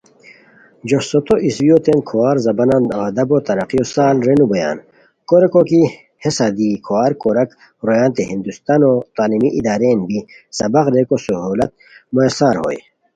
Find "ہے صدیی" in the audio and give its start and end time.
6.21-6.75